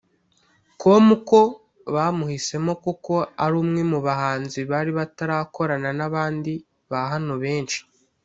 [0.81, 1.41] com ko
[1.95, 3.13] bamuhisemo kuko
[3.43, 6.53] ari umwe mu bahanzi bari batarakorana nabandi
[6.89, 7.79] ba hano benshi